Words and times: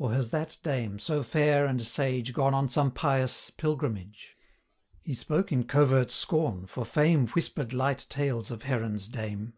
Or 0.00 0.10
has 0.12 0.30
that 0.32 0.58
dame, 0.64 0.98
so 0.98 1.22
fair 1.22 1.64
and 1.64 1.86
sage, 1.86 2.32
Gone 2.32 2.54
on 2.54 2.68
some 2.70 2.90
pious 2.90 3.50
pilgrimage?' 3.50 4.36
He 5.04 5.14
spoke 5.14 5.52
in 5.52 5.62
covert 5.62 6.10
scorn, 6.10 6.66
for 6.66 6.84
fame 6.84 7.28
270 7.28 7.32
Whisper'd 7.34 7.72
light 7.72 8.06
tales 8.08 8.50
of 8.50 8.64
Heron's 8.64 9.06
dame. 9.06 9.52